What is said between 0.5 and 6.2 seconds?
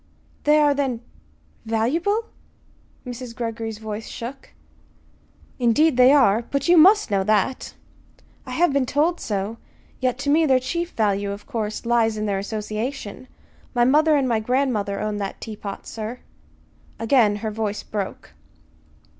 are, then valuable?" Mrs. Greggory's voice shook. "Indeed they